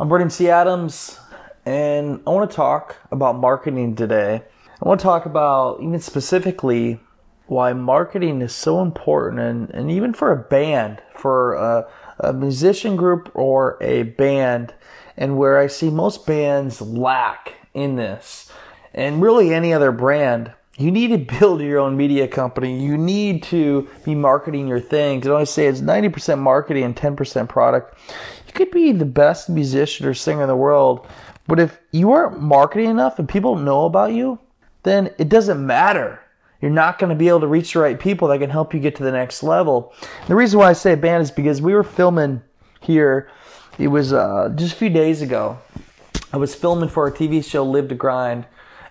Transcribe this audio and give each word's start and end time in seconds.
I'm 0.00 0.08
Brandon 0.08 0.30
T. 0.30 0.48
Adams 0.48 1.18
and 1.66 2.22
I 2.26 2.30
want 2.30 2.50
to 2.50 2.56
talk 2.56 2.96
about 3.12 3.36
marketing 3.38 3.96
today. 3.96 4.42
I 4.82 4.88
want 4.88 4.98
to 4.98 5.04
talk 5.04 5.26
about 5.26 5.82
even 5.82 6.00
specifically 6.00 6.98
why 7.48 7.74
marketing 7.74 8.40
is 8.40 8.54
so 8.54 8.80
important, 8.80 9.42
and, 9.42 9.68
and 9.68 9.90
even 9.90 10.14
for 10.14 10.32
a 10.32 10.38
band, 10.38 11.02
for 11.14 11.52
a, 11.52 11.86
a 12.18 12.32
musician 12.32 12.96
group 12.96 13.30
or 13.34 13.76
a 13.82 14.04
band, 14.04 14.72
and 15.18 15.36
where 15.36 15.58
I 15.58 15.66
see 15.66 15.90
most 15.90 16.26
bands 16.26 16.80
lack 16.80 17.56
in 17.74 17.96
this, 17.96 18.50
and 18.94 19.20
really 19.20 19.52
any 19.52 19.74
other 19.74 19.92
brand. 19.92 20.54
You 20.80 20.90
need 20.90 21.08
to 21.08 21.18
build 21.38 21.60
your 21.60 21.78
own 21.78 21.94
media 21.96 22.26
company. 22.26 22.82
You 22.82 22.96
need 22.96 23.42
to 23.44 23.86
be 24.04 24.14
marketing 24.14 24.66
your 24.66 24.80
things. 24.80 25.26
I 25.26 25.30
always 25.30 25.50
say 25.50 25.66
it's 25.66 25.82
90% 25.82 26.38
marketing 26.38 26.84
and 26.84 26.96
10% 26.96 27.48
product. 27.50 27.98
You 28.46 28.52
could 28.54 28.70
be 28.70 28.92
the 28.92 29.04
best 29.04 29.50
musician 29.50 30.06
or 30.06 30.14
singer 30.14 30.42
in 30.42 30.48
the 30.48 30.56
world, 30.56 31.06
but 31.46 31.60
if 31.60 31.78
you 31.92 32.12
aren't 32.12 32.40
marketing 32.40 32.88
enough 32.88 33.18
and 33.18 33.28
people 33.28 33.56
know 33.56 33.84
about 33.84 34.12
you, 34.12 34.38
then 34.82 35.10
it 35.18 35.28
doesn't 35.28 35.64
matter. 35.64 36.20
You're 36.62 36.70
not 36.70 36.98
going 36.98 37.10
to 37.10 37.16
be 37.16 37.28
able 37.28 37.40
to 37.40 37.46
reach 37.46 37.74
the 37.74 37.80
right 37.80 38.00
people 38.00 38.28
that 38.28 38.38
can 38.38 38.50
help 38.50 38.72
you 38.72 38.80
get 38.80 38.96
to 38.96 39.02
the 39.02 39.12
next 39.12 39.42
level. 39.42 39.92
The 40.28 40.34
reason 40.34 40.58
why 40.58 40.70
I 40.70 40.72
say 40.72 40.94
band 40.94 41.22
is 41.22 41.30
because 41.30 41.60
we 41.60 41.74
were 41.74 41.84
filming 41.84 42.42
here. 42.80 43.30
It 43.78 43.88
was 43.88 44.12
uh, 44.14 44.52
just 44.54 44.74
a 44.74 44.76
few 44.76 44.90
days 44.90 45.20
ago. 45.20 45.58
I 46.32 46.38
was 46.38 46.54
filming 46.54 46.88
for 46.88 47.06
a 47.06 47.12
TV 47.12 47.44
show, 47.44 47.64
Live 47.64 47.88
to 47.88 47.94
Grind, 47.94 48.46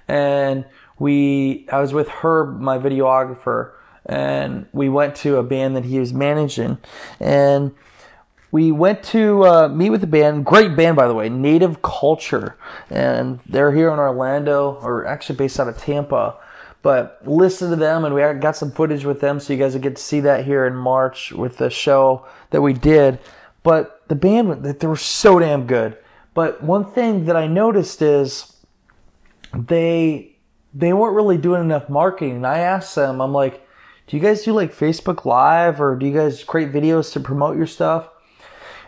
and 0.07 0.65
we 0.99 1.67
I 1.71 1.79
was 1.79 1.93
with 1.93 2.07
Herb, 2.09 2.59
my 2.59 2.77
videographer, 2.77 3.71
and 4.05 4.67
we 4.71 4.89
went 4.89 5.15
to 5.17 5.37
a 5.37 5.43
band 5.43 5.75
that 5.75 5.85
he 5.85 5.99
was 5.99 6.13
managing, 6.13 6.77
and 7.19 7.73
we 8.51 8.71
went 8.71 9.03
to 9.03 9.45
uh, 9.45 9.67
meet 9.69 9.91
with 9.91 10.01
the 10.01 10.07
band. 10.07 10.45
Great 10.45 10.75
band, 10.75 10.95
by 10.95 11.07
the 11.07 11.13
way, 11.13 11.29
Native 11.29 11.81
Culture, 11.81 12.57
and 12.89 13.39
they're 13.47 13.73
here 13.73 13.91
in 13.91 13.99
Orlando, 13.99 14.79
or 14.81 15.05
actually 15.05 15.35
based 15.35 15.59
out 15.59 15.67
of 15.67 15.77
Tampa. 15.77 16.37
But 16.81 17.21
listen 17.25 17.69
to 17.71 17.75
them, 17.75 18.05
and 18.05 18.15
we 18.15 18.21
got 18.39 18.55
some 18.55 18.71
footage 18.71 19.03
with 19.03 19.19
them, 19.19 19.39
so 19.39 19.53
you 19.53 19.59
guys 19.59 19.73
will 19.73 19.81
get 19.81 19.97
to 19.97 20.01
see 20.01 20.21
that 20.21 20.45
here 20.45 20.65
in 20.65 20.75
March 20.75 21.31
with 21.31 21.57
the 21.57 21.69
show 21.69 22.25
that 22.51 22.61
we 22.61 22.73
did. 22.73 23.19
But 23.63 24.01
the 24.07 24.15
band, 24.15 24.63
they 24.63 24.87
were 24.87 24.95
so 24.95 25.39
damn 25.39 25.67
good. 25.67 25.97
But 26.33 26.63
one 26.63 26.85
thing 26.85 27.25
that 27.25 27.35
I 27.35 27.47
noticed 27.47 28.01
is 28.01 28.53
they 29.53 30.28
they 30.73 30.93
weren't 30.93 31.15
really 31.15 31.37
doing 31.37 31.61
enough 31.61 31.89
marketing. 31.89 32.37
And 32.37 32.47
I 32.47 32.59
asked 32.59 32.95
them, 32.95 33.21
I'm 33.21 33.33
like, 33.33 33.65
do 34.07 34.17
you 34.17 34.23
guys 34.23 34.43
do 34.43 34.53
like 34.53 34.73
Facebook 34.73 35.25
Live, 35.25 35.79
or 35.79 35.95
do 35.95 36.05
you 36.05 36.13
guys 36.13 36.43
create 36.43 36.71
videos 36.71 37.13
to 37.13 37.19
promote 37.19 37.57
your 37.57 37.67
stuff? 37.67 38.09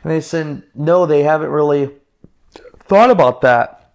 And 0.03 0.11
they 0.11 0.21
said, 0.21 0.63
no, 0.73 1.05
they 1.05 1.23
haven't 1.23 1.49
really 1.49 1.91
thought 2.79 3.11
about 3.11 3.41
that. 3.41 3.93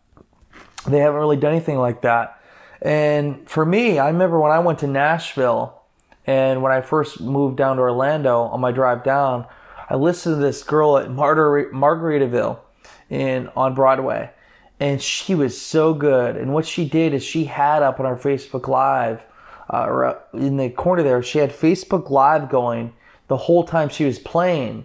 They 0.87 0.99
haven't 0.99 1.19
really 1.19 1.37
done 1.37 1.53
anything 1.53 1.79
like 1.79 2.03
that. 2.03 2.41
And 2.81 3.49
for 3.49 3.67
me, 3.67 3.99
I 3.99 4.09
remember 4.09 4.41
when 4.41 4.53
I 4.53 4.61
went 4.61 4.79
to 4.81 4.87
Nashville 4.87 5.83
and 6.27 6.63
when 6.63 6.73
I 6.73 6.81
first 6.81 7.21
moved 7.21 7.57
down 7.57 7.77
to 7.77 7.83
Orlando 7.83 8.43
on 8.43 8.61
my 8.61 8.71
drive 8.71 9.03
down, 9.03 9.47
I 9.89 9.97
listened 9.97 10.37
to 10.37 10.41
this 10.41 10.63
girl 10.63 10.97
at 10.99 11.09
Margar- 11.09 11.71
Margaritaville 11.73 12.59
in 13.11 13.49
on 13.57 13.75
Broadway. 13.75 14.31
And 14.79 15.01
she 15.01 15.35
was 15.35 15.61
so 15.61 15.95
good. 15.95 16.37
And 16.37 16.53
what 16.53 16.67
she 16.67 16.89
did 16.89 17.15
is 17.15 17.25
she 17.25 17.45
had 17.45 17.83
up 17.83 17.99
on 17.99 18.07
our 18.07 18.17
Facebook 18.17 18.69
Live, 18.69 19.23
uh, 19.73 19.85
or 19.87 20.05
uh, 20.05 20.19
in 20.35 20.59
the 20.59 20.71
corner 20.71 21.03
there, 21.03 21.23
she 21.23 21.39
had 21.39 21.51
Facebook 21.51 22.11
Live 22.11 22.49
going 22.49 22.93
the 23.29 23.37
whole 23.37 23.65
time 23.65 23.89
she 23.89 24.05
was 24.05 24.19
playing 24.19 24.85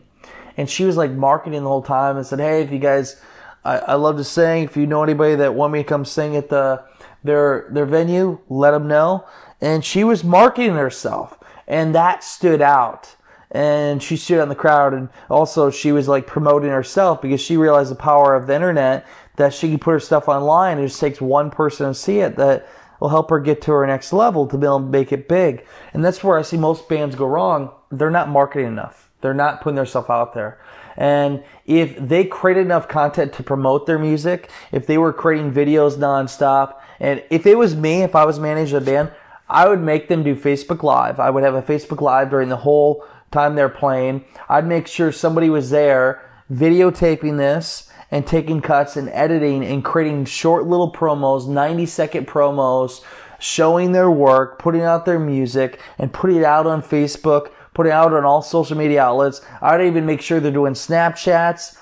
and 0.57 0.69
she 0.69 0.85
was 0.85 0.97
like 0.97 1.11
marketing 1.11 1.63
the 1.63 1.69
whole 1.69 1.81
time 1.81 2.17
and 2.17 2.25
said, 2.25 2.39
"Hey, 2.39 2.61
if 2.61 2.71
you 2.71 2.79
guys, 2.79 3.21
I, 3.63 3.77
I 3.79 3.93
love 3.95 4.17
to 4.17 4.23
sing. 4.23 4.63
If 4.63 4.77
you 4.77 4.87
know 4.87 5.03
anybody 5.03 5.35
that 5.35 5.53
want 5.53 5.73
me 5.73 5.79
to 5.79 5.87
come 5.87 6.05
sing 6.05 6.35
at 6.35 6.49
the 6.49 6.83
their 7.23 7.67
their 7.71 7.85
venue, 7.85 8.39
let 8.49 8.71
them 8.71 8.87
know." 8.87 9.25
And 9.59 9.85
she 9.85 10.03
was 10.03 10.23
marketing 10.23 10.75
herself, 10.75 11.37
and 11.67 11.95
that 11.95 12.23
stood 12.23 12.61
out. 12.61 13.15
And 13.53 14.01
she 14.01 14.15
stood 14.15 14.41
in 14.41 14.47
the 14.47 14.55
crowd, 14.55 14.93
and 14.93 15.09
also 15.29 15.69
she 15.69 15.91
was 15.91 16.07
like 16.07 16.25
promoting 16.25 16.69
herself 16.69 17.21
because 17.21 17.41
she 17.41 17.57
realized 17.57 17.91
the 17.91 17.95
power 17.95 18.33
of 18.33 18.47
the 18.47 18.55
internet 18.55 19.05
that 19.37 19.53
she 19.53 19.69
can 19.69 19.79
put 19.79 19.91
her 19.91 19.99
stuff 19.99 20.27
online. 20.27 20.79
It 20.79 20.87
just 20.87 20.99
takes 20.99 21.21
one 21.21 21.51
person 21.51 21.87
to 21.87 21.93
see 21.93 22.19
it 22.19 22.35
that 22.37 22.67
will 22.99 23.09
help 23.09 23.29
her 23.29 23.39
get 23.39 23.61
to 23.63 23.71
her 23.71 23.87
next 23.87 24.13
level 24.13 24.47
to 24.47 24.57
be 24.57 24.65
able 24.65 24.79
to 24.79 24.85
make 24.85 25.11
it 25.11 25.27
big. 25.27 25.65
And 25.93 26.05
that's 26.05 26.23
where 26.23 26.37
I 26.37 26.43
see 26.43 26.57
most 26.57 26.87
bands 26.87 27.15
go 27.15 27.25
wrong. 27.25 27.71
They're 27.89 28.11
not 28.11 28.29
marketing 28.29 28.67
enough. 28.67 29.09
They're 29.21 29.33
not 29.33 29.61
putting 29.61 29.75
themselves 29.75 30.09
out 30.09 30.33
there. 30.33 30.59
And 30.97 31.43
if 31.65 31.97
they 31.97 32.25
create 32.25 32.57
enough 32.57 32.87
content 32.87 33.33
to 33.33 33.43
promote 33.43 33.85
their 33.85 33.99
music, 33.99 34.49
if 34.71 34.87
they 34.87 34.97
were 34.97 35.13
creating 35.13 35.53
videos 35.53 35.95
nonstop, 35.97 36.75
and 36.99 37.23
if 37.29 37.45
it 37.45 37.57
was 37.57 37.75
me, 37.75 38.03
if 38.03 38.15
I 38.15 38.25
was 38.25 38.39
managing 38.39 38.77
a 38.77 38.81
band, 38.81 39.11
I 39.49 39.67
would 39.67 39.81
make 39.81 40.07
them 40.07 40.23
do 40.23 40.35
Facebook 40.35 40.83
Live. 40.83 41.19
I 41.19 41.29
would 41.29 41.43
have 41.43 41.55
a 41.55 41.61
Facebook 41.61 42.01
Live 42.01 42.29
during 42.29 42.49
the 42.49 42.57
whole 42.57 43.05
time 43.31 43.55
they're 43.55 43.69
playing. 43.69 44.25
I'd 44.47 44.67
make 44.67 44.87
sure 44.87 45.11
somebody 45.11 45.49
was 45.49 45.69
there 45.69 46.29
videotaping 46.51 47.37
this 47.37 47.89
and 48.11 48.27
taking 48.27 48.61
cuts 48.61 48.97
and 48.97 49.09
editing 49.09 49.65
and 49.65 49.83
creating 49.83 50.25
short 50.25 50.67
little 50.67 50.91
promos, 50.91 51.47
90 51.47 51.85
second 51.85 52.27
promos, 52.27 53.01
showing 53.39 53.93
their 53.93 54.11
work, 54.11 54.59
putting 54.59 54.81
out 54.81 55.05
their 55.05 55.19
music, 55.19 55.79
and 55.97 56.13
putting 56.13 56.37
it 56.37 56.43
out 56.43 56.67
on 56.67 56.83
Facebook 56.83 57.51
putting 57.73 57.91
out 57.91 58.13
on 58.13 58.25
all 58.25 58.41
social 58.41 58.77
media 58.77 59.01
outlets. 59.01 59.41
I'd 59.61 59.81
even 59.81 60.05
make 60.05 60.21
sure 60.21 60.39
they're 60.39 60.51
doing 60.51 60.73
Snapchats. 60.73 61.77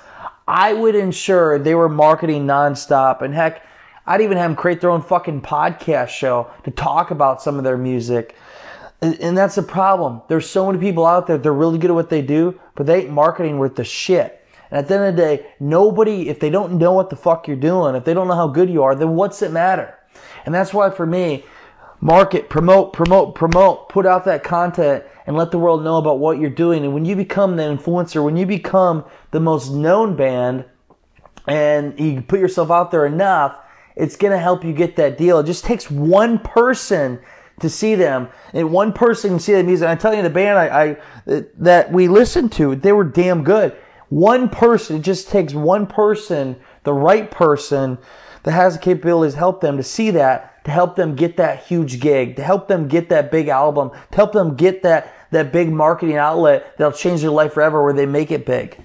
I 0.48 0.74
would 0.74 0.96
ensure 0.96 1.60
they 1.60 1.76
were 1.76 1.90
marketing 1.90 2.46
nonstop. 2.46 3.22
And 3.22 3.34
heck, 3.34 3.66
I'd 4.06 4.22
even 4.22 4.38
have 4.38 4.52
them 4.52 4.56
create 4.56 4.82
their 4.82 4.90
own 4.90 5.02
fucking 5.02 5.42
podcast 5.42 6.10
show 6.10 6.50
to 6.64 6.72
talk 6.72 7.12
about 7.12 7.42
some 7.42 7.58
of 7.58 7.64
their 7.64 7.78
music. 7.78 8.36
And 9.02 9.38
that's 9.38 9.56
the 9.56 9.64
problem. 9.64 10.22
There's 10.28 10.50
so 10.50 10.66
many 10.66 10.80
people 10.80 11.06
out 11.06 11.28
there, 11.28 11.38
they're 11.38 11.54
really 11.54 11.78
good 11.78 11.92
at 11.92 11.96
what 11.96 12.10
they 12.10 12.22
do, 12.22 12.60
but 12.76 12.86
they 12.86 13.04
ain't 13.04 13.12
marketing 13.12 13.58
worth 13.58 13.76
the 13.76 13.86
shit. 13.86 14.39
And 14.72 14.80
at 14.80 14.88
the 14.88 14.96
end 14.96 15.06
of 15.06 15.16
the 15.16 15.22
day, 15.22 15.46
nobody, 15.59 16.30
if 16.30 16.40
they 16.40 16.50
don't 16.50 16.78
know 16.78 16.94
what 16.94 17.09
the 17.09 17.16
fuck 17.16 17.47
you're 17.47 17.57
doing, 17.57 17.96
if 17.96 18.06
they 18.06 18.13
don't 18.13 18.28
know 18.28 18.35
how 18.35 18.47
good 18.47 18.69
you 18.69 18.84
are, 18.84 18.96
then 18.96 19.16
what's 19.16 19.41
it 19.41 19.52
matter? 19.52 19.97
And 20.46 20.53
that's 20.53 20.74
why 20.74 20.90
for 20.90 21.06
me, 21.06 21.44
market, 22.02 22.50
promote, 22.50 22.94
promote, 22.94 23.35
promote, 23.35 23.90
put 23.90 24.06
out 24.06 24.25
that 24.25 24.44
content 24.44 25.03
and 25.25 25.35
let 25.35 25.52
the 25.52 25.59
world 25.59 25.84
know 25.84 25.97
about 25.97 26.19
what 26.19 26.40
you're 26.40 26.50
doing. 26.50 26.84
And 26.84 26.94
when 26.94 27.06
you 27.06 27.16
become 27.16 27.56
the 27.56 27.63
influencer, 27.63 28.24
when 28.24 28.38
you 28.38 28.46
become 28.46 29.06
the 29.31 29.40
most 29.40 29.72
known 29.72 30.16
band 30.16 30.66
and 31.47 32.00
you 32.00 32.22
put 32.22 32.40
yourself 32.40 32.72
out 32.72 32.91
there 32.91 33.06
enough, 33.06 33.57
it's 33.96 34.16
going 34.16 34.31
to 34.31 34.40
help 34.40 34.63
you 34.63 34.74
get 34.74 34.96
that 34.96 35.18
deal. 35.18 35.40
It 35.40 35.46
just 35.46 35.66
takes 35.66 35.91
one 35.91 36.40
person 36.40 37.19
to 37.59 37.69
see 37.69 37.96
them 37.96 38.30
and 38.53 38.72
one 38.72 38.94
person 38.94 39.31
can 39.31 39.40
see 39.40 39.53
the 39.53 39.63
music. 39.63 39.84
And 39.84 39.91
I 39.91 40.01
tell 40.01 40.13
you, 40.13 40.22
the 40.22 40.30
band 40.30 40.57
I, 40.57 40.97
I 41.25 41.46
that 41.57 41.91
we 41.91 42.07
listened 42.07 42.51
to, 42.53 42.75
they 42.75 42.94
were 42.94 43.03
damn 43.03 43.44
good. 43.44 43.75
One 44.09 44.50
person, 44.50 44.97
it 44.97 45.03
just 45.03 45.30
takes 45.30 45.53
one 45.53 45.88
person, 45.88 46.57
the 46.84 46.94
right 46.94 47.30
person 47.30 48.00
that 48.44 48.51
has 48.51 48.74
the 48.74 48.80
capabilities 48.80 49.34
to 49.34 49.39
help 49.39 49.62
them 49.62 49.78
to 49.78 49.84
see 49.84 50.12
that, 50.12 50.66
to 50.66 50.72
help 50.72 50.95
them 50.95 51.16
get 51.16 51.38
that 51.38 51.63
huge 51.63 52.00
gig, 52.00 52.36
to 52.38 52.44
help 52.44 52.68
them 52.68 52.88
get 52.88 53.10
that 53.10 53.31
big 53.31 53.48
album, 53.48 53.92
to 54.12 54.16
help 54.16 54.34
them 54.34 54.56
get 54.56 54.84
that 54.84 55.13
that 55.31 55.51
big 55.51 55.72
marketing 55.72 56.18
outlet 56.18 56.75
that'll 56.78 56.92
change 56.92 57.22
their 57.22 57.30
life 57.30 57.54
forever 57.54 57.84
where 57.84 57.94
they 57.94 58.06
make 58.06 58.31
it 58.31 58.45
big. 58.45 58.78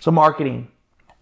So 0.00 0.10
marketing. 0.10 0.68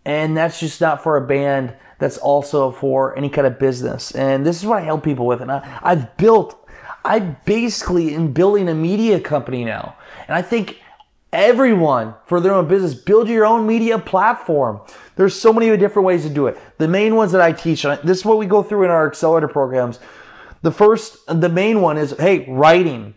And 0.05 0.37
that's 0.37 0.61
just 0.61 0.81
not 0.81 1.03
for 1.03 1.17
a 1.17 1.27
band. 1.27 1.75
That's 1.99 2.19
also 2.19 2.71
for 2.71 3.17
any 3.17 3.29
kind 3.29 3.47
of 3.47 3.59
business. 3.59 4.13
And 4.13 4.47
this 4.47 4.59
is 4.59 4.67
what 4.67 4.79
I 4.79 4.83
help 4.83 5.03
people 5.03 5.27
with. 5.27 5.41
And 5.41 5.51
I, 5.51 5.81
I've 5.83 6.17
built, 6.17 6.67
I 7.05 7.19
basically 7.19 8.15
am 8.15 8.33
building 8.33 8.69
a 8.69 8.75
media 8.75 9.21
company 9.21 9.65
now. 9.65 9.97
And 10.29 10.37
I 10.37 10.43
think 10.43 10.81
everyone 11.37 12.15
for 12.27 12.41
their 12.41 12.55
own 12.55 12.67
business, 12.67 12.95
build 12.95 13.29
your 13.29 13.45
own 13.45 13.67
media 13.67 13.99
platform. 13.99 14.81
There's 15.17 15.39
so 15.39 15.53
many 15.53 15.75
different 15.77 16.07
ways 16.07 16.23
to 16.23 16.31
do 16.31 16.47
it. 16.47 16.59
The 16.79 16.89
main 16.89 17.15
ones 17.15 17.33
that 17.33 17.41
I 17.41 17.53
teach, 17.53 17.83
this 17.83 18.19
is 18.19 18.25
what 18.25 18.39
we 18.39 18.47
go 18.47 18.63
through 18.63 18.85
in 18.85 18.91
our 18.91 19.07
accelerator 19.07 19.49
programs. 19.49 20.01
The 20.63 20.73
first, 20.73 21.19
the 21.27 21.49
main 21.49 21.81
one 21.81 21.99
is, 21.99 22.13
hey, 22.19 22.47
writing. 22.49 23.15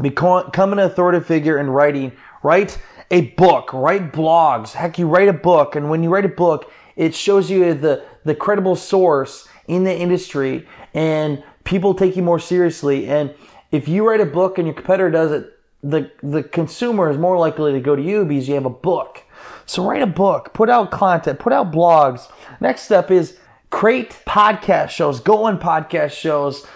Become 0.00 0.72
an 0.72 0.78
authoritative 0.78 1.26
figure 1.26 1.58
in 1.58 1.68
writing. 1.68 2.12
Write 2.42 2.78
a 3.10 3.32
book, 3.32 3.72
write 3.72 4.12
blogs. 4.12 4.72
Heck, 4.72 4.98
you 4.98 5.08
write 5.08 5.28
a 5.28 5.32
book, 5.32 5.74
and 5.74 5.90
when 5.90 6.02
you 6.02 6.10
write 6.10 6.24
a 6.24 6.28
book, 6.28 6.70
it 6.94 7.14
shows 7.14 7.50
you 7.50 7.74
the, 7.74 8.04
the 8.24 8.34
credible 8.34 8.76
source 8.76 9.48
in 9.66 9.84
the 9.84 9.96
industry, 9.96 10.66
and 10.94 11.42
people 11.64 11.94
take 11.94 12.16
you 12.16 12.22
more 12.22 12.38
seriously. 12.38 13.08
And 13.08 13.34
if 13.72 13.88
you 13.88 14.08
write 14.08 14.20
a 14.20 14.26
book 14.26 14.58
and 14.58 14.66
your 14.66 14.74
competitor 14.74 15.10
does 15.10 15.32
it, 15.32 15.52
the, 15.82 16.10
the 16.22 16.42
consumer 16.42 17.10
is 17.10 17.18
more 17.18 17.38
likely 17.38 17.72
to 17.72 17.80
go 17.80 17.94
to 17.94 18.02
you 18.02 18.24
because 18.24 18.48
you 18.48 18.54
have 18.54 18.66
a 18.66 18.70
book. 18.70 19.22
So 19.66 19.86
write 19.86 20.02
a 20.02 20.06
book, 20.06 20.52
put 20.54 20.70
out 20.70 20.90
content, 20.90 21.38
put 21.38 21.52
out 21.52 21.70
blogs. 21.70 22.30
Next 22.60 22.82
step 22.82 23.10
is 23.10 23.38
create 23.70 24.10
podcast 24.26 24.88
shows, 24.90 25.20
go 25.20 25.44
on 25.44 25.58
podcast 25.58 26.12
shows, 26.12 26.66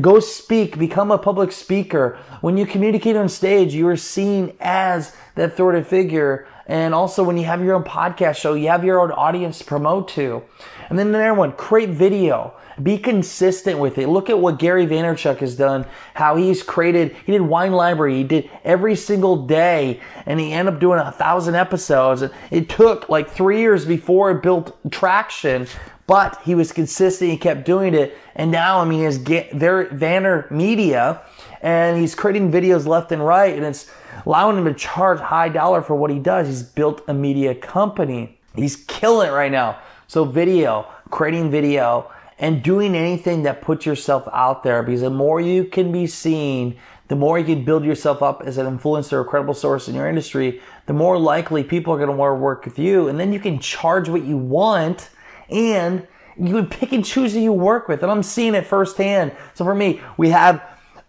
go 0.00 0.20
speak, 0.20 0.78
become 0.78 1.10
a 1.10 1.18
public 1.18 1.50
speaker. 1.50 2.18
When 2.40 2.56
you 2.56 2.66
communicate 2.66 3.16
on 3.16 3.28
stage, 3.28 3.74
you 3.74 3.88
are 3.88 3.96
seen 3.96 4.54
as 4.60 5.16
that 5.34 5.50
authority 5.50 5.82
figure. 5.82 6.46
And 6.66 6.94
also 6.94 7.24
when 7.24 7.36
you 7.36 7.44
have 7.44 7.62
your 7.62 7.74
own 7.74 7.84
podcast 7.84 8.36
show, 8.36 8.54
you 8.54 8.68
have 8.68 8.84
your 8.84 9.00
own 9.00 9.12
audience 9.12 9.58
to 9.58 9.64
promote 9.64 10.08
to. 10.08 10.42
And 10.88 10.98
then 10.98 11.08
another 11.08 11.34
one, 11.34 11.52
create 11.52 11.90
video. 11.90 12.54
Be 12.82 12.98
consistent 12.98 13.78
with 13.78 13.96
it. 13.96 14.08
Look 14.08 14.28
at 14.28 14.38
what 14.38 14.58
Gary 14.58 14.86
Vaynerchuk 14.86 15.38
has 15.38 15.56
done, 15.56 15.86
how 16.14 16.36
he's 16.36 16.62
created, 16.62 17.16
he 17.24 17.32
did 17.32 17.40
Wine 17.40 17.72
Library, 17.72 18.16
he 18.16 18.24
did 18.24 18.50
every 18.64 18.96
single 18.96 19.46
day, 19.46 20.00
and 20.26 20.38
he 20.38 20.52
ended 20.52 20.74
up 20.74 20.80
doing 20.80 20.98
a 20.98 21.10
thousand 21.10 21.54
episodes. 21.54 22.22
It 22.50 22.68
took 22.68 23.08
like 23.08 23.30
three 23.30 23.60
years 23.60 23.86
before 23.86 24.30
it 24.30 24.42
built 24.42 24.76
traction, 24.90 25.66
but 26.06 26.40
he 26.42 26.54
was 26.54 26.70
consistent. 26.70 27.30
He 27.30 27.36
kept 27.36 27.64
doing 27.64 27.94
it. 27.94 28.16
And 28.34 28.50
now, 28.50 28.80
I 28.80 28.84
mean, 28.84 29.00
he 29.00 29.04
has 29.04 29.18
VaynerMedia 29.18 31.20
and 31.62 31.98
he's 31.98 32.14
creating 32.14 32.52
videos 32.52 32.86
left 32.86 33.10
and 33.10 33.24
right. 33.24 33.56
And 33.56 33.64
it's 33.64 33.90
allowing 34.24 34.58
him 34.58 34.64
to 34.66 34.74
charge 34.74 35.18
high 35.18 35.48
dollar 35.48 35.82
for 35.82 35.96
what 35.96 36.10
he 36.10 36.18
does. 36.18 36.46
He's 36.46 36.62
built 36.62 37.02
a 37.08 37.14
media 37.14 37.54
company. 37.54 38.38
He's 38.54 38.76
killing 38.76 39.28
it 39.28 39.32
right 39.32 39.50
now. 39.50 39.78
So 40.06 40.24
video, 40.24 40.86
creating 41.10 41.50
video 41.50 42.10
and 42.38 42.62
doing 42.62 42.94
anything 42.94 43.42
that 43.44 43.62
puts 43.62 43.86
yourself 43.86 44.28
out 44.32 44.62
there 44.62 44.82
because 44.82 45.00
the 45.00 45.10
more 45.10 45.40
you 45.40 45.64
can 45.64 45.90
be 45.90 46.06
seen, 46.06 46.76
the 47.08 47.16
more 47.16 47.38
you 47.38 47.44
can 47.44 47.64
build 47.64 47.84
yourself 47.84 48.22
up 48.22 48.42
as 48.44 48.58
an 48.58 48.66
influencer 48.66 49.14
or 49.14 49.24
credible 49.24 49.54
source 49.54 49.88
in 49.88 49.94
your 49.94 50.08
industry, 50.08 50.60
the 50.86 50.92
more 50.92 51.18
likely 51.18 51.64
people 51.64 51.94
are 51.94 51.96
going 51.96 52.10
to 52.10 52.16
want 52.16 52.36
to 52.36 52.40
work 52.40 52.64
with 52.64 52.78
you. 52.78 53.08
And 53.08 53.18
then 53.18 53.32
you 53.32 53.40
can 53.40 53.58
charge 53.58 54.08
what 54.08 54.24
you 54.24 54.36
want 54.36 55.10
and 55.48 56.06
you 56.38 56.52
can 56.52 56.66
pick 56.66 56.92
and 56.92 57.04
choose 57.04 57.32
who 57.32 57.40
you 57.40 57.52
work 57.52 57.88
with. 57.88 58.02
And 58.02 58.12
I'm 58.12 58.22
seeing 58.22 58.54
it 58.54 58.66
firsthand. 58.66 59.32
So 59.54 59.64
for 59.64 59.74
me, 59.74 60.00
we 60.16 60.30
have 60.30 60.62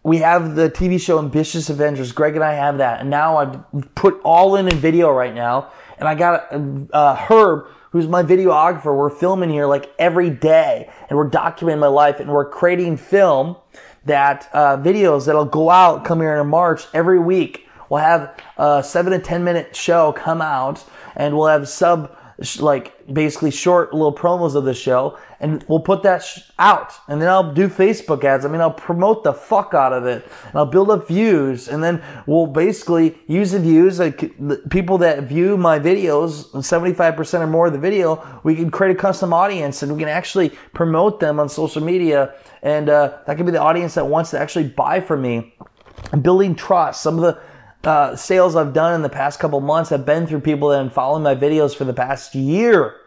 we 0.04 0.20
have 0.20 0.56
the 0.56 0.70
TV 0.70 1.02
show 1.02 1.20
Ambitious 1.20 1.70
Avengers. 1.70 2.14
Greg 2.14 2.36
and 2.36 2.44
I 2.44 2.54
have 2.54 2.78
that, 2.78 3.02
and 3.02 3.10
now 3.10 3.38
I've 3.38 3.94
put 3.94 4.22
all 4.24 4.56
in 4.56 4.70
in 4.70 4.78
video 4.78 5.12
right 5.12 5.36
now. 5.36 5.72
And 6.00 6.08
I 6.08 6.16
got 6.16 6.48
uh, 6.94 7.16
Herb, 7.16 7.68
who's 7.98 8.08
my 8.08 8.22
videographer. 8.22 8.96
We're 8.96 9.10
filming 9.10 9.50
here 9.50 9.66
like 9.66 9.92
every 9.98 10.30
day, 10.30 10.88
and 11.10 11.18
we're 11.18 11.30
documenting 11.30 11.80
my 11.80 11.88
life, 11.88 12.20
and 12.20 12.30
we're 12.32 12.48
creating 12.48 12.98
film 12.98 13.56
that 14.06 14.48
uh, 14.54 14.78
videos 14.78 15.26
that'll 15.26 15.46
go 15.46 15.72
out 15.72 16.06
come 16.06 16.20
here 16.20 16.36
in 16.38 16.48
March 16.48 16.86
every 16.94 17.18
week. 17.18 17.68
We'll 17.90 18.02
have 18.02 18.40
a 18.58 18.84
seven 18.84 19.14
to 19.14 19.20
ten 19.20 19.44
minute 19.44 19.76
show 19.76 20.12
come 20.12 20.44
out, 20.44 20.86
and 21.16 21.36
we'll 21.36 21.48
have 21.48 21.68
sub 21.68 22.16
like 22.60 22.94
basically 23.12 23.50
short 23.50 23.94
little 23.94 24.14
promos 24.14 24.54
of 24.54 24.64
the 24.64 24.74
show 24.74 25.18
and 25.40 25.64
we'll 25.68 25.80
put 25.80 26.04
that 26.04 26.24
sh- 26.24 26.42
out 26.60 26.94
and 27.08 27.20
then 27.20 27.30
I'll 27.30 27.52
do 27.52 27.68
Facebook 27.68 28.24
ads. 28.24 28.46
I 28.46 28.50
mean, 28.50 28.62
I'll 28.62 28.72
promote 28.72 29.24
the 29.24 29.34
fuck 29.34 29.74
out 29.74 29.92
of 29.92 30.06
it 30.06 30.24
and 30.46 30.56
I'll 30.56 30.68
build 30.68 30.92
up 30.92 31.08
views 31.08 31.68
and 31.68 31.84
then 31.84 32.04
we'll 32.28 32.46
basically 32.46 33.18
use 33.28 33.52
the 33.52 33.60
views 33.60 33.98
like 33.98 34.20
the 34.38 34.58
people 34.70 35.00
that 35.00 35.24
view 35.24 35.58
my 35.58 35.80
videos 35.80 36.52
75% 36.52 37.40
or 37.40 37.48
more 37.48 37.68
of 37.68 37.74
the 37.74 37.80
video, 37.80 38.42
we 38.44 38.56
can 38.56 38.70
create 38.70 38.96
a 38.96 39.00
custom 39.00 39.34
audience 39.34 39.82
and 39.82 39.92
we 39.92 40.00
can 40.00 40.10
actually 40.10 40.50
promote 40.74 41.20
them 41.20 41.40
on 41.40 41.50
social 41.50 41.82
media 41.82 42.36
and 42.62 42.90
uh, 42.90 43.18
that 43.26 43.38
could 43.38 43.46
be 43.46 43.52
the 43.52 43.62
audience 43.62 43.96
that 43.96 44.06
wants 44.06 44.32
to 44.32 44.40
actually 44.40 44.68
buy 44.68 45.00
from 45.00 45.22
me. 45.22 45.56
Building 46.22 46.54
trust. 46.54 47.02
Some 47.02 47.16
of 47.16 47.22
the 47.22 47.42
uh, 47.88 48.18
sales 48.18 48.58
I've 48.58 48.74
done 48.74 48.94
in 48.94 49.02
the 49.02 49.10
past 49.10 49.40
couple 49.40 49.62
months 49.62 49.90
have 49.92 50.06
been 50.06 50.28
through 50.28 50.42
people 50.42 50.70
that 50.70 50.78
have 50.78 50.88
been 50.88 50.94
following 50.94 51.24
my 51.24 51.36
videos 51.36 51.74
for 51.74 51.86
the 51.86 51.94
past 51.94 52.36
year. 52.36 52.98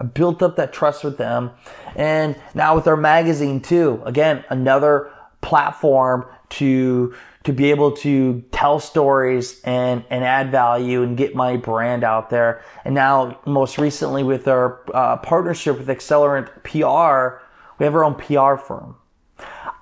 I 0.00 0.04
built 0.04 0.42
up 0.42 0.56
that 0.56 0.72
trust 0.72 1.04
with 1.04 1.18
them. 1.18 1.52
And 1.94 2.34
now 2.52 2.74
with 2.74 2.88
our 2.88 2.96
magazine 2.96 3.60
too, 3.60 4.02
again, 4.04 4.44
another 4.50 5.12
platform 5.40 6.26
to 6.50 7.14
to 7.44 7.52
be 7.52 7.70
able 7.70 7.92
to 7.92 8.42
tell 8.52 8.80
stories 8.80 9.60
and, 9.64 10.02
and 10.08 10.24
add 10.24 10.50
value 10.50 11.02
and 11.02 11.14
get 11.14 11.34
my 11.34 11.58
brand 11.58 12.02
out 12.02 12.30
there. 12.30 12.64
And 12.86 12.94
now, 12.94 13.38
most 13.44 13.76
recently, 13.76 14.22
with 14.22 14.48
our 14.48 14.80
uh, 14.94 15.18
partnership 15.18 15.76
with 15.76 15.88
Accelerant 15.88 16.46
PR, 16.64 17.44
we 17.78 17.84
have 17.84 17.94
our 17.94 18.02
own 18.02 18.14
PR 18.14 18.56
firm. 18.56 18.96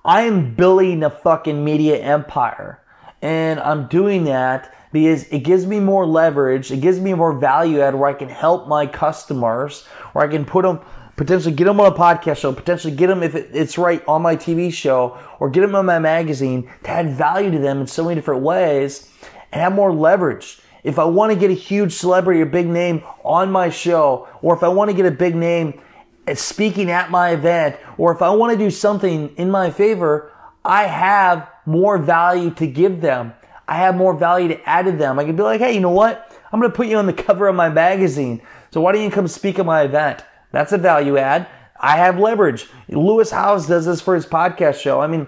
I 0.05 0.23
am 0.23 0.57
building 0.57 1.05
a 1.05 1.11
fucking 1.11 1.65
media 1.65 2.03
empire. 2.03 2.82
And 3.23 3.61
I'm 3.61 3.87
doing 3.87 4.25
that 4.25 4.75
because 4.93 5.25
it 5.29 5.41
gives 5.41 5.67
me 5.67 5.81
more 5.81 6.05
leverage. 6.05 6.71
It 6.71 6.81
gives 6.81 7.01
me 7.01 7.15
more 7.15 7.33
value 7.33 7.81
add 7.81 7.95
where 7.95 8.11
I 8.11 8.15
can 8.15 8.29
help 8.29 8.69
my 8.69 8.87
customers, 8.87 9.87
where 10.13 10.25
I 10.25 10.29
can 10.29 10.45
put 10.45 10.65
them, 10.65 10.81
potentially 11.17 11.55
get 11.55 11.65
them 11.65 11.81
on 11.81 11.93
a 11.93 11.95
podcast 11.95 12.39
show, 12.39 12.53
potentially 12.53 12.95
get 12.95 13.07
them 13.07 13.23
if 13.23 13.35
it's 13.35 13.79
right 13.79 14.03
on 14.07 14.23
my 14.23 14.37
TV 14.37 14.73
show, 14.73 15.19
or 15.39 15.49
get 15.49 15.61
them 15.61 15.75
on 15.75 15.87
my 15.87 15.99
magazine 15.99 16.69
to 16.83 16.91
add 16.91 17.11
value 17.11 17.51
to 17.51 17.59
them 17.59 17.81
in 17.81 17.87
so 17.87 18.03
many 18.05 18.17
different 18.17 18.43
ways 18.43 19.09
and 19.53 19.63
have 19.63 19.73
more 19.73 19.93
leverage. 19.93 20.59
If 20.83 20.99
I 20.99 21.05
want 21.05 21.33
to 21.33 21.39
get 21.39 21.51
a 21.51 21.55
huge 21.55 21.93
celebrity 21.93 22.41
or 22.41 22.47
big 22.47 22.67
name 22.67 23.05
on 23.25 23.53
my 23.53 23.71
show, 23.71 24.29
or 24.43 24.55
if 24.57 24.65
I 24.65 24.69
want 24.69 24.91
to 24.91 24.97
get 24.97 25.07
a 25.07 25.13
big 25.13 25.37
name 25.37 25.81
eh, 26.27 26.35
speaking 26.35 26.91
at 26.91 27.11
my 27.11 27.31
event, 27.31 27.77
or 27.99 28.13
if 28.13 28.21
I 28.21 28.31
want 28.31 28.53
to 28.53 28.59
do 28.59 28.69
something 28.69 29.33
in 29.37 29.49
my 29.49 29.71
favor, 29.71 30.33
I 30.65 30.85
have 30.85 31.49
more 31.67 31.99
value 31.99 32.51
to 32.53 32.67
give 32.67 33.01
them. 33.01 33.35
I 33.67 33.77
have 33.77 33.97
more 33.97 34.15
value 34.15 34.49
to 34.49 34.69
add 34.69 34.87
to 34.87 34.93
them. 34.93 35.19
I 35.19 35.25
can 35.25 35.37
be 35.37 35.43
like, 35.43 35.61
hey, 35.61 35.75
you 35.75 35.81
know 35.81 35.91
what? 35.91 36.31
I'm 36.53 36.61
going 36.61 36.71
to 36.71 36.77
put 36.77 36.87
you 36.87 36.97
on 36.97 37.07
the 37.07 37.13
cover 37.13 37.49
of 37.49 37.55
my 37.55 37.69
magazine. 37.69 38.43
So 38.71 38.81
why 38.81 38.93
don't 38.93 39.03
you 39.03 39.11
come 39.11 39.29
speak 39.29 39.59
at 39.59 39.67
my 39.67 39.83
event? 39.83 40.25
That's 40.51 40.73
a 40.73 40.79
value 40.79 41.17
add. 41.17 41.49
I 41.81 41.97
have 41.97 42.19
leverage. 42.19 42.69
Lewis 42.89 43.31
Howes 43.31 43.67
does 43.67 43.87
this 43.87 44.01
for 44.01 44.15
his 44.15 44.27
podcast 44.27 44.81
show. 44.81 45.01
I 45.01 45.07
mean, 45.07 45.27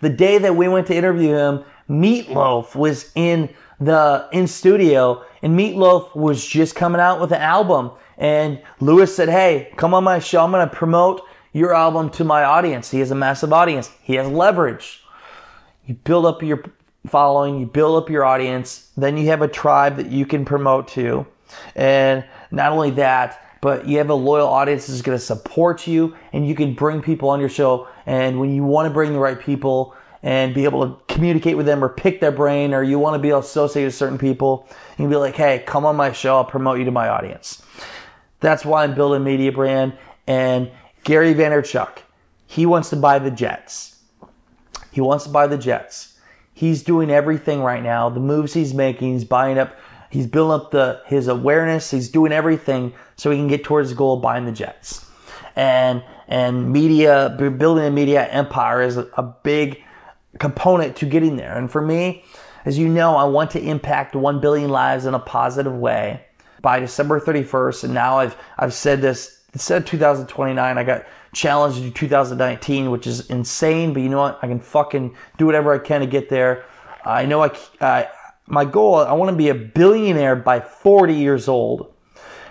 the 0.00 0.08
day 0.08 0.38
that 0.38 0.54
we 0.54 0.68
went 0.68 0.86
to 0.88 0.94
interview 0.94 1.34
him, 1.34 1.64
Meatloaf 1.88 2.74
was 2.74 3.10
in 3.14 3.48
the 3.80 4.28
in 4.32 4.46
studio, 4.46 5.24
and 5.42 5.58
Meatloaf 5.58 6.14
was 6.14 6.44
just 6.44 6.74
coming 6.74 7.00
out 7.00 7.20
with 7.20 7.32
an 7.32 7.40
album. 7.40 7.92
And 8.18 8.60
Lewis 8.80 9.14
said, 9.14 9.28
"Hey, 9.28 9.72
come 9.76 9.94
on 9.94 10.04
my 10.04 10.18
show. 10.18 10.44
I'm 10.44 10.50
going 10.50 10.68
to 10.68 10.74
promote 10.74 11.22
your 11.58 11.74
album 11.74 12.08
to 12.10 12.24
my 12.24 12.44
audience. 12.44 12.90
He 12.90 13.00
has 13.00 13.10
a 13.10 13.16
massive 13.16 13.52
audience. 13.52 13.90
He 14.02 14.14
has 14.14 14.28
leverage. 14.28 15.02
You 15.86 15.94
build 15.94 16.24
up 16.24 16.42
your 16.42 16.62
following, 17.06 17.58
you 17.58 17.66
build 17.66 18.02
up 18.02 18.10
your 18.10 18.24
audience, 18.24 18.90
then 18.96 19.16
you 19.16 19.26
have 19.28 19.42
a 19.42 19.48
tribe 19.48 19.96
that 19.96 20.10
you 20.10 20.26
can 20.26 20.44
promote 20.44 20.88
to. 20.88 21.26
And 21.74 22.24
not 22.50 22.72
only 22.72 22.90
that, 22.92 23.58
but 23.60 23.88
you 23.88 23.98
have 23.98 24.10
a 24.10 24.14
loyal 24.14 24.46
audience 24.46 24.86
that's 24.86 25.02
going 25.02 25.18
to 25.18 25.24
support 25.24 25.86
you 25.86 26.14
and 26.32 26.46
you 26.46 26.54
can 26.54 26.74
bring 26.74 27.02
people 27.02 27.30
on 27.30 27.40
your 27.40 27.48
show. 27.48 27.88
And 28.06 28.38
when 28.38 28.54
you 28.54 28.62
want 28.62 28.86
to 28.86 28.90
bring 28.90 29.12
the 29.12 29.18
right 29.18 29.38
people 29.38 29.96
and 30.22 30.54
be 30.54 30.64
able 30.64 30.86
to 30.86 31.14
communicate 31.14 31.56
with 31.56 31.66
them 31.66 31.82
or 31.82 31.88
pick 31.88 32.20
their 32.20 32.32
brain 32.32 32.74
or 32.74 32.82
you 32.82 32.98
want 32.98 33.14
to 33.14 33.18
be 33.18 33.30
associated 33.30 33.88
with 33.88 33.94
certain 33.94 34.18
people, 34.18 34.66
you 34.92 35.04
can 35.04 35.10
be 35.10 35.16
like, 35.16 35.34
hey, 35.34 35.64
come 35.66 35.84
on 35.84 35.96
my 35.96 36.12
show, 36.12 36.36
I'll 36.36 36.44
promote 36.44 36.78
you 36.78 36.84
to 36.84 36.90
my 36.90 37.08
audience. 37.08 37.62
That's 38.40 38.64
why 38.64 38.84
I'm 38.84 38.94
building 38.94 39.24
media 39.24 39.50
brand. 39.50 39.96
And 40.26 40.70
Gary 41.08 41.32
Vaynerchuk, 41.32 42.00
he 42.46 42.66
wants 42.66 42.90
to 42.90 42.96
buy 42.96 43.18
the 43.18 43.30
Jets. 43.30 44.02
He 44.92 45.00
wants 45.00 45.24
to 45.24 45.30
buy 45.30 45.46
the 45.46 45.56
Jets. 45.56 46.18
He's 46.52 46.82
doing 46.82 47.10
everything 47.10 47.62
right 47.62 47.82
now. 47.82 48.10
The 48.10 48.20
moves 48.20 48.52
he's 48.52 48.74
making, 48.74 49.14
he's 49.14 49.24
buying 49.24 49.56
up, 49.56 49.74
he's 50.10 50.26
building 50.26 50.60
up 50.60 50.70
the 50.70 51.00
his 51.06 51.26
awareness. 51.26 51.90
He's 51.90 52.10
doing 52.10 52.30
everything 52.30 52.92
so 53.16 53.30
he 53.30 53.38
can 53.38 53.48
get 53.48 53.64
towards 53.64 53.88
the 53.88 53.94
goal 53.94 54.16
of 54.16 54.22
buying 54.22 54.44
the 54.44 54.52
Jets. 54.52 55.10
And 55.56 56.04
and 56.26 56.70
media, 56.70 57.34
building 57.38 57.86
a 57.86 57.90
media 57.90 58.28
empire 58.28 58.82
is 58.82 58.98
a, 58.98 59.34
big 59.42 59.82
component 60.38 60.94
to 60.96 61.06
getting 61.06 61.36
there. 61.36 61.56
And 61.56 61.72
for 61.72 61.80
me, 61.80 62.22
as 62.66 62.76
you 62.76 62.86
know, 62.86 63.16
I 63.16 63.24
want 63.24 63.50
to 63.52 63.62
impact 63.62 64.14
1 64.14 64.40
billion 64.42 64.68
lives 64.68 65.06
in 65.06 65.14
a 65.14 65.18
positive 65.18 65.72
way 65.72 66.26
by 66.60 66.80
December 66.80 67.18
31st. 67.18 67.84
And 67.84 67.94
now 67.94 68.18
I've 68.18 68.36
I've 68.58 68.74
said 68.74 69.00
this 69.00 69.37
it 69.54 69.60
said 69.60 69.86
2029. 69.86 70.78
I 70.78 70.84
got 70.84 71.06
challenged 71.34 71.82
to 71.82 71.90
2019, 71.90 72.90
which 72.90 73.06
is 73.06 73.28
insane. 73.30 73.92
But 73.92 74.02
you 74.02 74.08
know 74.08 74.18
what? 74.18 74.38
I 74.42 74.48
can 74.48 74.60
fucking 74.60 75.16
do 75.36 75.46
whatever 75.46 75.74
I 75.74 75.78
can 75.78 76.00
to 76.00 76.06
get 76.06 76.28
there. 76.28 76.64
I 77.04 77.26
know 77.26 77.42
I, 77.42 77.56
uh, 77.80 78.04
my 78.46 78.64
goal, 78.64 78.96
I 78.96 79.12
want 79.12 79.30
to 79.30 79.36
be 79.36 79.48
a 79.48 79.54
billionaire 79.54 80.36
by 80.36 80.60
40 80.60 81.14
years 81.14 81.48
old. 81.48 81.92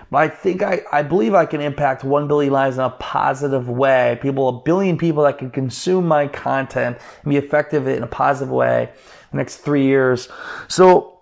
But 0.09 0.17
I 0.19 0.27
think 0.29 0.61
I, 0.63 0.81
I 0.91 1.03
believe 1.03 1.33
I 1.33 1.45
can 1.45 1.59
impact 1.59 2.03
1 2.03 2.27
billion 2.27 2.53
lives 2.53 2.77
in 2.77 2.83
a 2.83 2.91
positive 2.91 3.67
way. 3.67 4.17
People, 4.21 4.47
a 4.47 4.61
billion 4.61 4.97
people 4.97 5.23
that 5.23 5.37
can 5.37 5.51
consume 5.51 6.07
my 6.07 6.27
content 6.27 6.97
and 7.23 7.29
be 7.29 7.37
effective 7.37 7.87
in 7.87 8.03
a 8.03 8.07
positive 8.07 8.51
way 8.51 8.89
the 9.31 9.37
next 9.37 9.57
three 9.57 9.83
years. 9.83 10.29
So 10.69 11.19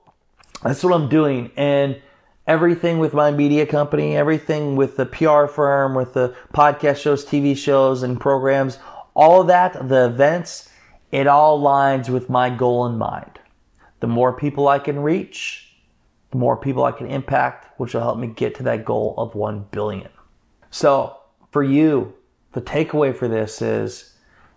That's 0.64 0.84
what 0.84 0.94
I'm 0.94 1.10
doing. 1.10 1.52
And 1.58 2.02
everything 2.48 3.00
with 3.00 3.14
my 3.14 3.32
media 3.32 3.66
company, 3.66 4.16
everything 4.16 4.76
with 4.76 4.98
the 4.98 5.06
PR 5.06 5.48
firm, 5.48 5.96
with 5.96 6.14
the 6.14 6.36
podcast 6.54 6.98
shows, 6.98 7.26
TV 7.26 7.56
shows, 7.58 8.04
and 8.04 8.20
programs, 8.20 8.80
all 9.16 9.42
of 9.42 9.48
that, 9.48 9.88
the 9.88 10.06
events, 10.06 10.70
it 11.12 11.28
all 11.28 11.62
aligns 11.62 12.10
with 12.10 12.30
my 12.30 12.50
goal 12.50 12.86
in 12.86 12.98
mind. 12.98 13.40
The 14.02 14.08
more 14.08 14.34
people 14.34 14.68
I 14.68 14.80
can 14.80 15.00
reach, 15.00 15.74
the 16.32 16.38
more 16.38 16.58
people 16.58 16.84
I 16.84 16.92
can 16.92 17.08
impact, 17.08 17.80
which 17.80 17.94
will 17.94 18.02
help 18.02 18.20
me 18.20 18.28
get 18.28 18.56
to 18.56 18.64
that 18.64 18.86
goal 18.86 19.16
of 19.18 19.36
1 19.36 19.68
billion. 19.72 20.10
So, 20.70 21.18
for 21.52 21.64
you, 21.64 22.14
the 22.52 22.62
takeaway 22.62 23.16
for 23.16 23.28
this 23.28 23.62
is 23.62 24.16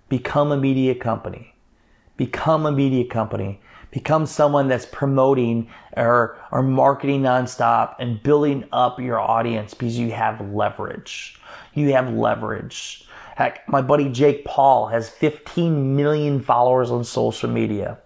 become 0.09 0.51
a 0.51 0.57
media 0.57 0.95
company. 0.95 1.55
Become 2.17 2.67
a 2.67 2.73
media 2.73 3.07
company. 3.07 3.61
Become 3.91 4.27
someone 4.27 4.69
that's 4.69 4.87
promoting 4.87 5.71
or, 5.97 6.37
or 6.53 6.63
marketing 6.63 7.23
nonstop 7.23 7.97
and 7.99 8.23
building 8.23 8.65
up 8.73 9.01
your 9.01 9.19
audience 9.19 9.75
because 9.75 9.99
you 9.99 10.11
have 10.13 10.41
leverage. 10.53 11.41
You 11.75 11.93
have 11.93 12.13
leverage. 12.13 13.07
Heck, 13.37 13.69
my 13.69 13.81
buddy 13.81 14.11
Jake 14.11 14.45
Paul 14.45 14.89
has 14.89 15.09
15 15.09 15.95
million 15.95 16.41
followers 16.41 16.91
on 16.91 17.05
social 17.05 17.49
media. 17.49 17.99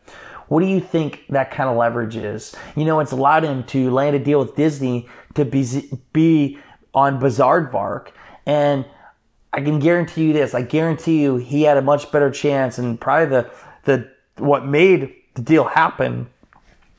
What 0.49 0.61
do 0.61 0.67
you 0.67 0.81
think 0.81 1.25
that 1.31 1.51
kind 1.51 1.71
of 1.71 1.79
leverage 1.79 2.15
is? 2.15 2.55
You 2.77 2.85
know, 2.85 3.01
it's 3.01 3.13
allowed 3.13 3.43
him 3.43 3.65
to 3.69 3.91
land 3.91 4.15
a 4.15 4.19
deal 4.19 4.39
with 4.41 4.55
Disney 4.55 5.09
to 5.35 5.47
be, 5.47 5.91
be 6.13 6.59
on 6.93 7.19
Bizaardvark. 7.19 8.09
And 8.45 8.85
I 9.55 9.63
can 9.63 9.79
guarantee 9.79 10.27
you 10.27 10.33
this. 10.35 10.55
I 10.55 10.61
guarantee 10.61 11.23
you 11.23 11.37
he 11.37 11.63
had 11.63 11.79
a 11.79 11.83
much 11.83 12.13
better 12.13 12.31
chance 12.31 12.77
and 12.77 13.01
probably 13.01 13.31
the, 13.31 13.51
the, 13.85 14.11
what 14.37 14.67
made 14.67 15.15
the 15.35 15.43
deal 15.43 15.65
happen 15.65 16.29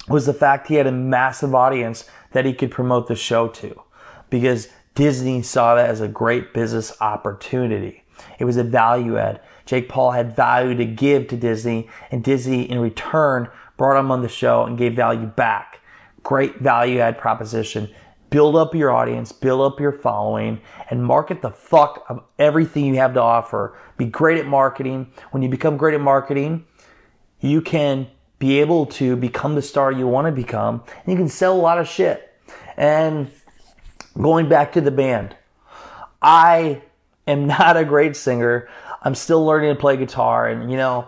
was 0.07 0.25
the 0.25 0.33
fact 0.33 0.67
he 0.67 0.75
had 0.75 0.87
a 0.87 0.91
massive 0.91 1.55
audience 1.55 2.09
that 2.31 2.45
he 2.45 2.53
could 2.53 2.71
promote 2.71 3.07
the 3.07 3.15
show 3.15 3.47
to 3.47 3.81
because 4.29 4.67
Disney 4.95 5.41
saw 5.41 5.75
that 5.75 5.89
as 5.89 6.01
a 6.01 6.07
great 6.07 6.53
business 6.53 6.95
opportunity. 7.01 8.03
It 8.39 8.45
was 8.45 8.57
a 8.57 8.63
value 8.63 9.17
add. 9.17 9.41
Jake 9.65 9.89
Paul 9.89 10.11
had 10.11 10.35
value 10.35 10.75
to 10.75 10.85
give 10.85 11.27
to 11.29 11.37
Disney, 11.37 11.89
and 12.11 12.23
Disney 12.23 12.69
in 12.69 12.79
return 12.79 13.49
brought 13.77 13.99
him 13.99 14.11
on 14.11 14.21
the 14.21 14.29
show 14.29 14.63
and 14.63 14.77
gave 14.77 14.95
value 14.95 15.25
back. 15.25 15.79
Great 16.21 16.59
value 16.59 16.99
add 16.99 17.17
proposition. 17.17 17.89
Build 18.29 18.55
up 18.55 18.73
your 18.73 18.91
audience, 18.91 19.31
build 19.31 19.61
up 19.61 19.79
your 19.79 19.91
following, 19.91 20.59
and 20.89 21.05
market 21.05 21.41
the 21.41 21.51
fuck 21.51 22.05
of 22.09 22.23
everything 22.39 22.85
you 22.85 22.95
have 22.95 23.13
to 23.13 23.21
offer. 23.21 23.77
Be 23.97 24.05
great 24.05 24.39
at 24.39 24.47
marketing. 24.47 25.11
When 25.31 25.43
you 25.43 25.49
become 25.49 25.77
great 25.77 25.93
at 25.93 26.01
marketing, 26.01 26.65
you 27.39 27.61
can 27.61 28.07
be 28.43 28.59
able 28.59 28.85
to 28.85 29.15
become 29.15 29.55
the 29.55 29.61
star 29.61 29.89
you 29.89 30.05
want 30.05 30.27
to 30.27 30.31
become, 30.33 30.83
and 30.85 31.13
you 31.13 31.15
can 31.15 31.29
sell 31.29 31.55
a 31.55 31.61
lot 31.61 31.77
of 31.77 31.87
shit. 31.87 32.29
And 32.75 33.31
going 34.21 34.49
back 34.49 34.73
to 34.73 34.81
the 34.81 34.91
band, 34.91 35.33
I 36.21 36.81
am 37.25 37.47
not 37.57 37.77
a 37.77 37.85
great 37.85 38.17
singer. 38.17 38.67
I'm 39.01 39.15
still 39.15 39.45
learning 39.45 39.73
to 39.73 39.79
play 39.79 39.95
guitar, 39.95 40.49
and 40.49 40.69
you 40.69 40.75
know, 40.75 41.07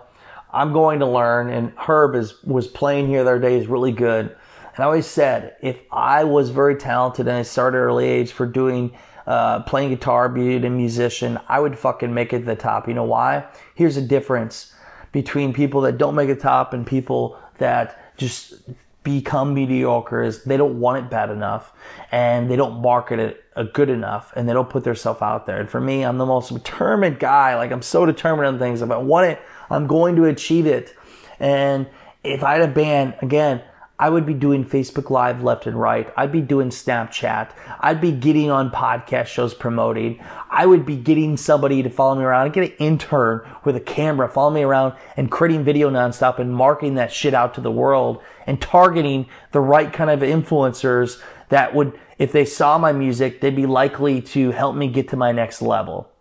I'm 0.53 0.71
going 0.71 0.99
to 0.99 1.05
learn. 1.05 1.49
And 1.49 1.73
Herb 1.75 2.15
is 2.15 2.41
was 2.45 2.67
playing 2.69 3.09
here 3.09 3.25
the 3.25 3.31
other 3.31 3.39
day 3.41 3.59
is 3.59 3.67
really 3.67 3.91
good. 3.91 4.27
And 4.27 4.79
I 4.79 4.85
always 4.85 5.05
said, 5.05 5.57
if 5.61 5.77
I 5.91 6.23
was 6.23 6.51
very 6.51 6.77
talented 6.77 7.27
and 7.27 7.35
I 7.35 7.41
started 7.41 7.79
early 7.79 8.05
age 8.05 8.31
for 8.31 8.45
doing 8.45 8.95
uh, 9.27 9.63
playing 9.63 9.89
guitar, 9.89 10.29
being 10.29 10.63
a 10.63 10.69
musician, 10.69 11.37
I 11.49 11.59
would 11.59 11.77
fucking 11.77 12.13
make 12.13 12.31
it 12.31 12.39
to 12.39 12.45
the 12.45 12.55
top. 12.55 12.87
You 12.87 12.93
know 12.93 13.03
why? 13.03 13.45
Here's 13.73 13.95
the 13.95 14.01
difference 14.01 14.73
between 15.15 15.53
people 15.53 15.79
that 15.79 15.97
don't 15.97 16.13
make 16.13 16.27
the 16.27 16.35
top 16.35 16.73
and 16.73 16.85
people 16.85 17.39
that 17.57 18.17
just 18.17 18.55
become 19.03 19.53
mediocre 19.53 20.21
is 20.21 20.43
they 20.43 20.57
don't 20.57 20.77
want 20.77 21.01
it 21.01 21.09
bad 21.09 21.29
enough 21.29 21.71
and 22.11 22.51
they 22.51 22.57
don't 22.57 22.81
market 22.81 23.17
it 23.17 23.45
uh, 23.55 23.63
good 23.63 23.89
enough 23.89 24.33
and 24.35 24.49
they 24.49 24.51
don't 24.51 24.69
put 24.69 24.83
themselves 24.83 25.21
out 25.21 25.45
there. 25.45 25.57
And 25.57 25.69
for 25.69 25.79
me, 25.79 26.03
I'm 26.03 26.17
the 26.17 26.25
most 26.25 26.53
determined 26.53 27.17
guy. 27.17 27.55
Like 27.55 27.71
I'm 27.71 27.81
so 27.81 28.05
determined 28.05 28.45
on 28.45 28.59
things. 28.59 28.81
If 28.81 28.91
I 28.91 28.97
want 28.97 29.27
it, 29.27 29.39
I'm 29.69 29.87
going 29.87 30.17
to 30.17 30.25
achieve 30.25 30.65
it. 30.65 30.93
And 31.39 31.87
if 32.25 32.43
I 32.43 32.57
had 32.57 32.69
a 32.69 32.73
band, 32.73 33.15
again, 33.21 33.61
I 33.97 34.09
would 34.09 34.25
be 34.25 34.33
doing 34.33 34.65
Facebook 34.65 35.09
Live 35.09 35.41
left 35.41 35.67
and 35.67 35.79
right. 35.79 36.11
I'd 36.17 36.31
be 36.31 36.41
doing 36.41 36.69
Snapchat. 36.69 37.51
I'd 37.79 38.01
be 38.01 38.11
getting 38.11 38.51
on 38.51 38.69
podcast 38.69 39.27
shows 39.27 39.53
promoting. 39.53 40.21
I 40.49 40.65
would 40.65 40.85
be 40.85 40.97
getting 40.97 41.37
somebody 41.37 41.81
to 41.81 41.89
follow 41.89 42.15
me 42.15 42.25
around. 42.25 42.47
I'd 42.47 42.53
get 42.53 42.71
an 42.71 42.77
intern 42.77 43.49
with 43.63 43.77
a 43.77 43.79
camera, 43.79 44.27
follow 44.27 44.49
me 44.51 44.63
around 44.63 44.95
and 45.15 45.31
creating 45.31 45.63
video 45.63 45.89
nonstop 45.89 46.39
and 46.39 46.53
marketing 46.53 46.95
that 46.95 47.11
shit 47.11 47.33
out 47.33 47.53
to 47.53 47.61
the 47.61 47.71
world 47.71 48.21
and 48.47 48.61
targeting 48.61 49.27
the 49.53 49.61
right 49.61 49.91
kind 49.93 50.09
of 50.09 50.19
influencers 50.19 51.21
that 51.47 51.73
would, 51.73 51.97
if 52.17 52.33
they 52.33 52.43
saw 52.43 52.77
my 52.77 52.91
music, 52.91 53.39
they'd 53.39 53.55
be 53.55 53.65
likely 53.65 54.21
to 54.21 54.51
help 54.51 54.75
me 54.75 54.89
get 54.89 55.07
to 55.09 55.15
my 55.15 55.31
next 55.31 55.61
level. 55.61 56.11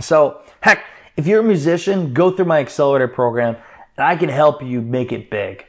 So, 0.00 0.40
heck, 0.60 0.86
if 1.18 1.26
you're 1.26 1.40
a 1.40 1.44
musician, 1.44 2.14
go 2.14 2.30
through 2.30 2.46
my 2.46 2.60
accelerator 2.60 3.08
program 3.08 3.56
and 3.98 4.06
I 4.06 4.16
can 4.16 4.30
help 4.30 4.62
you 4.62 4.80
make 4.80 5.12
it 5.12 5.28
big. 5.28 5.66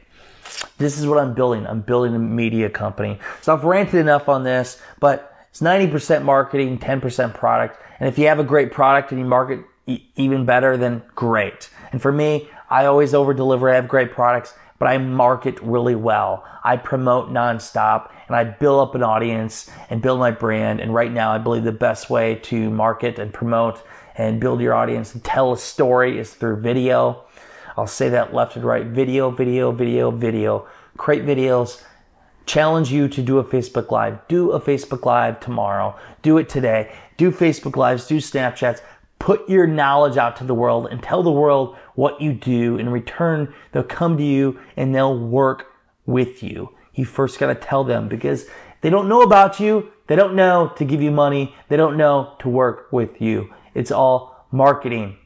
This 0.78 0.98
is 0.98 1.06
what 1.06 1.18
I'm 1.18 1.34
building. 1.34 1.66
I'm 1.66 1.80
building 1.80 2.14
a 2.14 2.18
media 2.18 2.68
company. 2.68 3.18
So 3.42 3.54
I've 3.54 3.64
ranted 3.64 3.96
enough 3.96 4.28
on 4.28 4.42
this, 4.44 4.80
but 5.00 5.34
it's 5.50 5.60
90% 5.60 6.24
marketing, 6.24 6.78
10% 6.78 7.34
product. 7.34 7.80
And 8.00 8.08
if 8.08 8.18
you 8.18 8.26
have 8.26 8.40
a 8.40 8.44
great 8.44 8.72
product 8.72 9.12
and 9.12 9.20
you 9.20 9.26
market 9.26 9.64
e- 9.86 10.02
even 10.16 10.44
better, 10.44 10.76
then 10.76 11.02
great. 11.14 11.70
And 11.92 12.02
for 12.02 12.10
me, 12.10 12.48
I 12.68 12.86
always 12.86 13.14
over 13.14 13.32
deliver. 13.32 13.70
I 13.70 13.76
have 13.76 13.86
great 13.86 14.10
products, 14.10 14.54
but 14.78 14.86
I 14.86 14.98
market 14.98 15.60
really 15.60 15.94
well. 15.94 16.44
I 16.64 16.76
promote 16.76 17.30
nonstop 17.30 18.10
and 18.26 18.36
I 18.36 18.44
build 18.44 18.88
up 18.88 18.94
an 18.94 19.02
audience 19.02 19.70
and 19.90 20.02
build 20.02 20.18
my 20.18 20.30
brand. 20.30 20.80
And 20.80 20.92
right 20.92 21.12
now, 21.12 21.32
I 21.32 21.38
believe 21.38 21.64
the 21.64 21.72
best 21.72 22.10
way 22.10 22.36
to 22.36 22.70
market 22.70 23.18
and 23.18 23.32
promote 23.32 23.82
and 24.16 24.40
build 24.40 24.60
your 24.60 24.74
audience 24.74 25.14
and 25.14 25.22
tell 25.22 25.52
a 25.52 25.58
story 25.58 26.18
is 26.18 26.32
through 26.34 26.60
video. 26.60 27.24
I'll 27.76 27.86
say 27.86 28.08
that 28.10 28.32
left 28.32 28.56
and 28.56 28.64
right. 28.64 28.86
Video, 28.86 29.30
video, 29.30 29.72
video, 29.72 30.10
video. 30.10 30.66
Create 30.96 31.24
videos. 31.24 31.82
Challenge 32.46 32.92
you 32.92 33.08
to 33.08 33.22
do 33.22 33.38
a 33.38 33.44
Facebook 33.44 33.90
Live. 33.90 34.18
Do 34.28 34.52
a 34.52 34.60
Facebook 34.60 35.04
Live 35.04 35.40
tomorrow. 35.40 35.98
Do 36.22 36.38
it 36.38 36.48
today. 36.48 36.94
Do 37.16 37.30
Facebook 37.30 37.76
Lives. 37.76 38.06
Do 38.06 38.18
Snapchats. 38.18 38.80
Put 39.18 39.48
your 39.48 39.66
knowledge 39.66 40.18
out 40.18 40.36
to 40.36 40.44
the 40.44 40.54
world 40.54 40.88
and 40.90 41.02
tell 41.02 41.22
the 41.22 41.30
world 41.30 41.76
what 41.94 42.20
you 42.20 42.32
do. 42.32 42.76
In 42.76 42.90
return, 42.90 43.54
they'll 43.72 43.82
come 43.82 44.18
to 44.18 44.22
you 44.22 44.60
and 44.76 44.94
they'll 44.94 45.18
work 45.18 45.72
with 46.06 46.42
you. 46.42 46.68
You 46.94 47.04
first 47.04 47.38
got 47.38 47.46
to 47.46 47.54
tell 47.54 47.82
them 47.82 48.08
because 48.08 48.46
they 48.82 48.90
don't 48.90 49.08
know 49.08 49.22
about 49.22 49.58
you. 49.58 49.90
They 50.06 50.16
don't 50.16 50.36
know 50.36 50.72
to 50.76 50.84
give 50.84 51.00
you 51.00 51.10
money. 51.10 51.54
They 51.68 51.76
don't 51.76 51.96
know 51.96 52.34
to 52.40 52.48
work 52.48 52.92
with 52.92 53.20
you. 53.20 53.52
It's 53.74 53.90
all 53.90 54.46
marketing. 54.52 55.16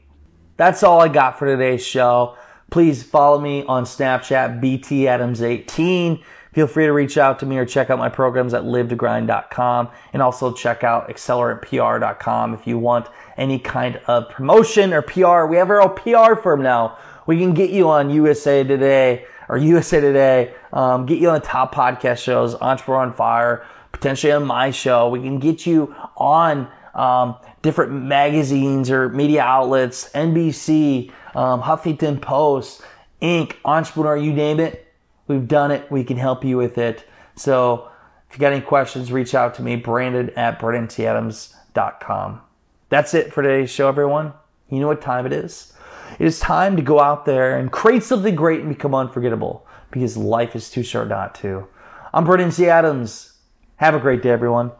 That's 0.59 0.83
all 0.83 0.99
I 0.99 1.07
got 1.07 1.39
for 1.39 1.45
today's 1.45 1.85
show. 1.85 2.35
Please 2.69 3.01
follow 3.01 3.39
me 3.39 3.63
on 3.63 3.85
Snapchat, 3.85 4.59
BTAdams18. 4.59 6.21
Feel 6.51 6.67
free 6.67 6.85
to 6.85 6.91
reach 6.91 7.17
out 7.17 7.39
to 7.39 7.45
me 7.45 7.57
or 7.57 7.65
check 7.65 7.89
out 7.89 7.97
my 7.97 8.09
programs 8.09 8.53
at 8.53 8.63
livetogrind.com 8.63 9.87
and 10.11 10.21
also 10.21 10.51
check 10.51 10.83
out 10.83 11.07
accelerantpr.com 11.07 12.53
if 12.53 12.67
you 12.67 12.77
want 12.77 13.07
any 13.37 13.57
kind 13.57 14.01
of 14.07 14.29
promotion 14.29 14.91
or 14.91 15.01
PR. 15.01 15.45
We 15.45 15.55
have 15.55 15.69
our 15.69 15.81
own 15.81 15.95
PR 15.95 16.35
firm 16.35 16.61
now. 16.61 16.97
We 17.25 17.37
can 17.37 17.53
get 17.53 17.69
you 17.69 17.87
on 17.87 18.09
USA 18.09 18.65
Today 18.65 19.27
or 19.47 19.57
USA 19.57 20.01
Today, 20.01 20.53
um, 20.73 21.05
get 21.05 21.19
you 21.19 21.29
on 21.29 21.39
the 21.39 21.45
top 21.45 21.73
podcast 21.73 22.17
shows, 22.17 22.55
Entrepreneur 22.55 23.03
on 23.03 23.13
Fire, 23.13 23.65
potentially 23.93 24.33
on 24.33 24.43
my 24.43 24.71
show. 24.71 25.07
We 25.07 25.21
can 25.21 25.39
get 25.39 25.65
you 25.65 25.95
on 26.17 26.69
um, 26.93 27.37
different 27.61 27.91
magazines 27.91 28.89
or 28.89 29.09
media 29.09 29.41
outlets, 29.41 30.09
NBC, 30.13 31.11
um, 31.35 31.61
Huffington 31.61 32.21
Post, 32.21 32.81
Inc., 33.21 33.55
Entrepreneur, 33.65 34.17
you 34.17 34.33
name 34.33 34.59
it. 34.59 34.91
We've 35.27 35.47
done 35.47 35.71
it. 35.71 35.91
We 35.91 36.03
can 36.03 36.17
help 36.17 36.43
you 36.43 36.57
with 36.57 36.77
it. 36.77 37.07
So 37.35 37.89
if 38.29 38.35
you 38.35 38.39
got 38.39 38.53
any 38.53 38.61
questions, 38.61 39.11
reach 39.11 39.35
out 39.35 39.55
to 39.55 39.61
me, 39.61 39.75
Brandon 39.75 40.29
at 40.31 40.59
BrandonTAdams.com. 40.59 42.41
That's 42.89 43.13
it 43.13 43.33
for 43.33 43.43
today's 43.43 43.69
show, 43.69 43.87
everyone. 43.87 44.33
You 44.69 44.79
know 44.79 44.87
what 44.87 45.01
time 45.01 45.25
it 45.25 45.33
is? 45.33 45.73
It 46.17 46.25
is 46.25 46.39
time 46.39 46.75
to 46.75 46.81
go 46.81 46.99
out 46.99 47.25
there 47.25 47.57
and 47.57 47.71
create 47.71 48.03
something 48.03 48.35
great 48.35 48.61
and 48.61 48.69
become 48.69 48.95
unforgettable 48.95 49.65
because 49.91 50.17
life 50.17 50.55
is 50.55 50.69
too 50.69 50.83
short 50.83 51.07
not 51.07 51.35
to. 51.35 51.67
I'm 52.13 52.25
Brandon 52.25 52.51
T. 52.51 52.67
Adams. 52.67 53.33
Have 53.77 53.93
a 53.93 53.99
great 53.99 54.21
day, 54.21 54.29
everyone. 54.29 54.71